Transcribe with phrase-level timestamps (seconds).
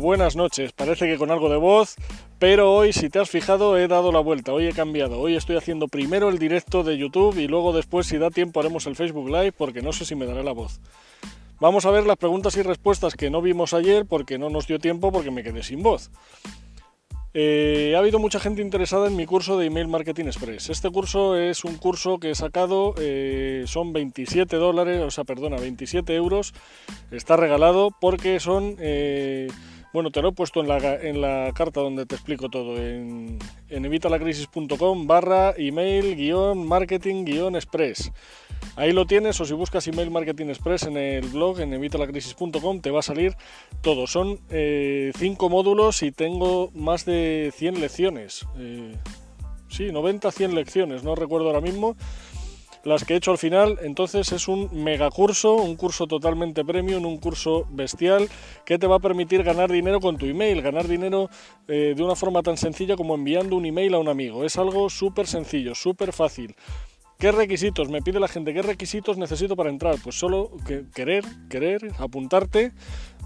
[0.00, 1.96] Buenas noches, parece que con algo de voz,
[2.38, 5.56] pero hoy si te has fijado he dado la vuelta, hoy he cambiado, hoy estoy
[5.56, 9.28] haciendo primero el directo de YouTube y luego después si da tiempo haremos el Facebook
[9.28, 10.80] Live porque no sé si me daré la voz.
[11.60, 14.78] Vamos a ver las preguntas y respuestas que no vimos ayer porque no nos dio
[14.78, 16.10] tiempo porque me quedé sin voz.
[17.34, 20.68] Eh, ha habido mucha gente interesada en mi curso de Email Marketing Express.
[20.68, 25.56] Este curso es un curso que he sacado, eh, son 27 dólares, o sea, perdona,
[25.56, 26.52] 27 euros.
[27.10, 29.48] Está regalado porque son, eh,
[29.92, 33.38] bueno, te lo he puesto en la, en la carta donde te explico todo, en,
[33.68, 38.10] en evitalacrisis.com barra email guion marketing guion express.
[38.76, 42.90] Ahí lo tienes, o si buscas Email Marketing Express en el blog, en evitalacrisis.com, te
[42.90, 43.36] va a salir
[43.82, 44.06] todo.
[44.06, 48.46] Son eh, cinco módulos y tengo más de 100 lecciones.
[48.58, 48.96] Eh,
[49.68, 51.96] sí, 90, 100 lecciones, no recuerdo ahora mismo
[52.84, 53.78] las que he hecho al final.
[53.82, 58.28] Entonces es un mega curso, un curso totalmente premium, un curso bestial
[58.64, 61.30] que te va a permitir ganar dinero con tu email, ganar dinero
[61.68, 64.44] eh, de una forma tan sencilla como enviando un email a un amigo.
[64.44, 66.54] Es algo súper sencillo, súper fácil.
[67.18, 67.88] ¿Qué requisitos?
[67.88, 69.94] Me pide la gente, ¿qué requisitos necesito para entrar?
[70.02, 70.50] Pues solo
[70.92, 72.72] querer, querer, apuntarte,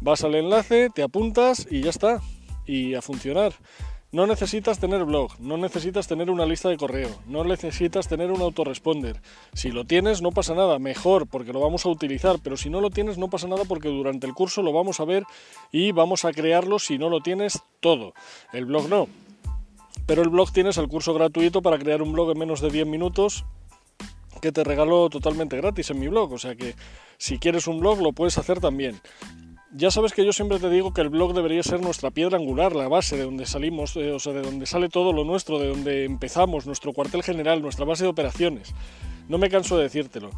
[0.00, 2.20] vas al enlace, te apuntas y ya está.
[2.66, 3.52] Y a funcionar.
[4.12, 8.40] No necesitas tener blog, no necesitas tener una lista de correo, no necesitas tener un
[8.40, 9.22] autoresponder.
[9.52, 12.80] Si lo tienes no pasa nada, mejor porque lo vamos a utilizar, pero si no
[12.80, 15.22] lo tienes no pasa nada porque durante el curso lo vamos a ver
[15.70, 18.12] y vamos a crearlo si no lo tienes todo.
[18.52, 19.06] El blog no.
[20.06, 22.88] Pero el blog tienes el curso gratuito para crear un blog en menos de 10
[22.88, 23.44] minutos
[24.42, 26.32] que te regalo totalmente gratis en mi blog.
[26.32, 26.74] O sea que
[27.16, 29.00] si quieres un blog lo puedes hacer también.
[29.72, 32.74] Ya sabes que yo siempre te digo que el blog debería ser nuestra piedra angular,
[32.74, 35.68] la base de donde salimos, eh, o sea, de donde sale todo lo nuestro, de
[35.68, 38.74] donde empezamos, nuestro cuartel general, nuestra base de operaciones.
[39.28, 40.30] No me canso de decírtelo.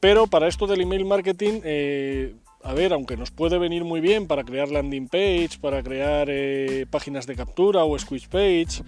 [0.00, 4.26] Pero para esto del email marketing, eh, a ver, aunque nos puede venir muy bien
[4.26, 8.82] para crear landing page, para crear eh, páginas de captura o squeeze page,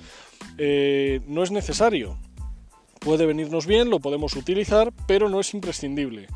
[1.29, 2.19] no es necesario
[3.03, 6.29] puede venirnos bien, lo podemos utilizar, pero no es imprescindible.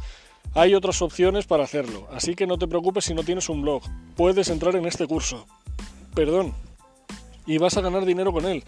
[0.56, 3.83] Hay otras opciones para hacerlo, así que no te preocupes si no tienes un blog.
[4.17, 5.44] Puedes entrar en este curso.
[6.15, 6.55] Perdón.
[7.44, 8.65] Y vas a ganar dinero con él.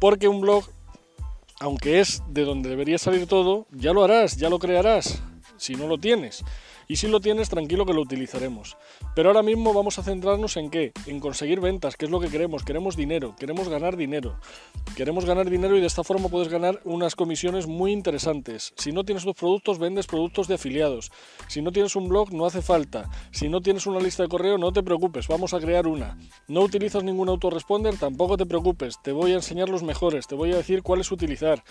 [0.00, 0.64] Porque un blog,
[1.60, 5.22] aunque es de donde debería salir todo, ya lo harás, ya lo crearás,
[5.58, 6.44] si no lo tienes.
[6.90, 8.78] Y si lo tienes, tranquilo que lo utilizaremos.
[9.14, 10.92] Pero ahora mismo vamos a centrarnos en qué?
[11.06, 12.64] En conseguir ventas, que es lo que queremos.
[12.64, 14.40] Queremos dinero, queremos ganar dinero.
[14.96, 18.72] Queremos ganar dinero y de esta forma puedes ganar unas comisiones muy interesantes.
[18.76, 21.12] Si no tienes tus productos, vendes productos de afiliados.
[21.48, 23.10] Si no tienes un blog, no hace falta.
[23.32, 26.16] Si no tienes una lista de correo, no te preocupes, vamos a crear una.
[26.46, 28.96] No utilizas ningún autoresponder, tampoco te preocupes.
[29.02, 31.62] Te voy a enseñar los mejores, te voy a decir cuáles utilizar.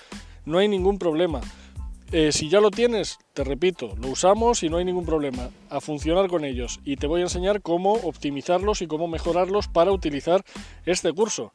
[0.45, 1.41] No hay ningún problema.
[2.13, 5.81] Eh, si ya lo tienes, te repito, lo usamos y no hay ningún problema a
[5.81, 10.41] funcionar con ellos y te voy a enseñar cómo optimizarlos y cómo mejorarlos para utilizar
[10.85, 11.51] este curso.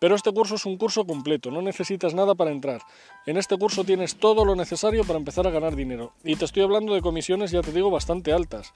[0.00, 2.80] Pero este curso es un curso completo, no necesitas nada para entrar.
[3.26, 6.12] En este curso tienes todo lo necesario para empezar a ganar dinero.
[6.24, 8.72] Y te estoy hablando de comisiones, ya te digo, bastante altas.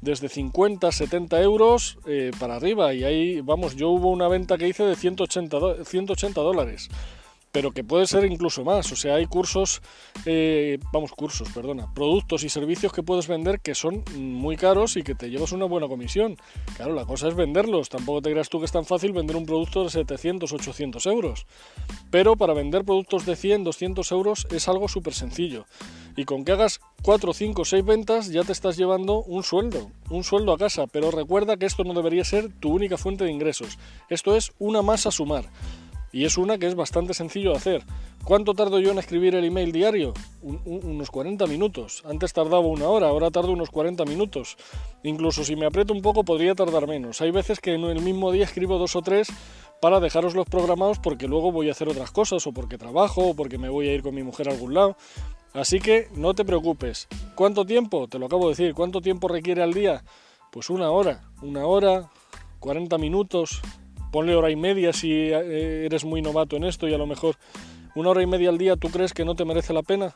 [0.00, 2.94] Desde 50, 70 euros eh, para arriba.
[2.94, 6.88] Y ahí, vamos, yo hubo una venta que hice de 180, 180 dólares
[7.52, 8.90] pero que puede ser incluso más.
[8.92, 9.82] O sea, hay cursos,
[10.26, 15.02] eh, vamos, cursos, perdona, productos y servicios que puedes vender que son muy caros y
[15.02, 16.36] que te llevas una buena comisión.
[16.76, 17.88] Claro, la cosa es venderlos.
[17.88, 21.46] Tampoco te creas tú que es tan fácil vender un producto de 700, 800 euros.
[22.10, 25.66] Pero para vender productos de 100, 200 euros es algo súper sencillo.
[26.16, 30.24] Y con que hagas 4, 5, 6 ventas ya te estás llevando un sueldo, un
[30.24, 30.86] sueldo a casa.
[30.86, 33.78] Pero recuerda que esto no debería ser tu única fuente de ingresos.
[34.08, 35.48] Esto es una más a sumar.
[36.12, 37.84] Y es una que es bastante sencillo de hacer.
[38.24, 40.12] ¿Cuánto tardo yo en escribir el email diario?
[40.42, 42.02] unos 40 minutos.
[42.04, 44.56] Antes tardaba una hora, ahora tardo unos 40 minutos.
[45.02, 47.20] Incluso si me aprieto un poco podría tardar menos.
[47.20, 49.28] Hay veces que en el mismo día escribo dos o tres
[49.80, 53.34] para dejaros los programados porque luego voy a hacer otras cosas o porque trabajo o
[53.34, 54.96] porque me voy a ir con mi mujer a algún lado.
[55.52, 57.08] Así que no te preocupes.
[57.34, 58.06] ¿Cuánto tiempo?
[58.08, 58.74] Te lo acabo de decir.
[58.74, 60.04] ¿Cuánto tiempo requiere al día?
[60.52, 61.22] Pues una hora.
[61.42, 62.10] Una hora,
[62.60, 63.62] 40 minutos,
[64.10, 67.36] ponle hora y media si eh, eres muy novato en esto y a lo mejor
[67.94, 70.12] una hora y media al día tú crees que no te merece la pena.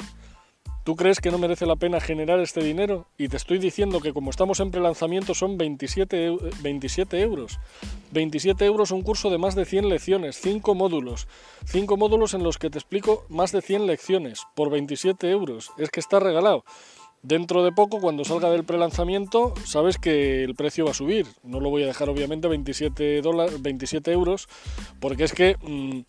[0.84, 3.06] ¿Tú crees que no merece la pena generar este dinero?
[3.16, 7.58] Y te estoy diciendo que como estamos en prelanzamiento son 27, 27 euros.
[8.12, 11.26] 27 euros un curso de más de 100 lecciones, 5 módulos.
[11.64, 15.70] 5 módulos en los que te explico más de 100 lecciones por 27 euros.
[15.78, 16.64] Es que está regalado.
[17.24, 21.26] Dentro de poco, cuando salga del prelanzamiento, sabes que el precio va a subir.
[21.42, 23.22] No lo voy a dejar obviamente 27,
[23.60, 24.46] 27 euros,
[25.00, 26.00] porque es que mm,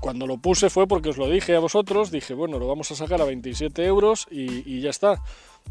[0.00, 2.96] cuando lo puse fue porque os lo dije a vosotros, dije, bueno, lo vamos a
[2.96, 5.22] sacar a 27 euros y, ya está.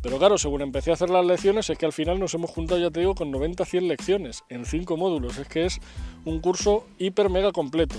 [0.02, 2.80] Pero claro, según empecé a hacer las lecciones, es que al final nos hemos juntado,
[2.80, 5.38] ya te digo, con 90-100 lecciones en 5 módulos.
[5.38, 5.82] Es que es
[6.24, 7.98] un curso hiper mega completo.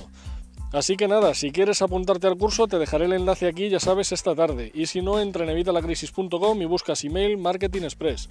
[0.73, 4.11] Así que nada, si quieres apuntarte al curso, te dejaré el enlace aquí, ya sabes,
[4.11, 4.71] esta tarde.
[4.75, 8.31] Y si no, entra en evitalacrisis.com y buscas email Marketing Express.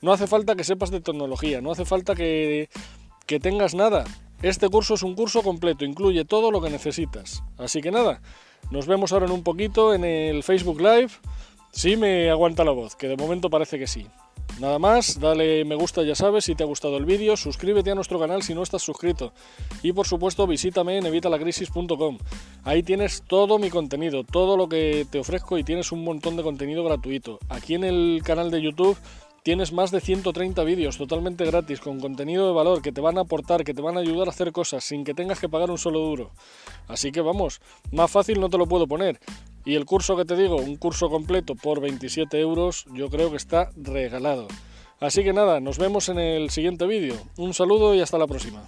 [0.00, 2.68] No hace falta que sepas de tecnología, no hace falta que,
[3.26, 4.04] que tengas nada.
[4.42, 7.42] Este curso es un curso completo, incluye todo lo que necesitas.
[7.58, 8.22] Así que nada,
[8.70, 11.10] nos vemos ahora en un poquito en el Facebook Live.
[11.72, 14.06] Sí me aguanta la voz, que de momento parece que sí.
[14.60, 17.94] Nada más, dale me gusta ya sabes si te ha gustado el vídeo, suscríbete a
[17.94, 19.32] nuestro canal si no estás suscrito
[19.82, 22.18] y por supuesto visítame en evitalacrisis.com.
[22.62, 26.42] Ahí tienes todo mi contenido, todo lo que te ofrezco y tienes un montón de
[26.42, 27.38] contenido gratuito.
[27.48, 28.96] Aquí en el canal de YouTube
[29.42, 33.22] tienes más de 130 vídeos totalmente gratis con contenido de valor que te van a
[33.22, 35.78] aportar, que te van a ayudar a hacer cosas sin que tengas que pagar un
[35.78, 36.30] solo duro.
[36.86, 37.60] Así que vamos,
[37.90, 39.18] más fácil no te lo puedo poner.
[39.64, 43.36] Y el curso que te digo, un curso completo por 27 euros, yo creo que
[43.36, 44.48] está regalado.
[45.00, 47.16] Así que nada, nos vemos en el siguiente vídeo.
[47.36, 48.62] Un saludo y hasta la próxima.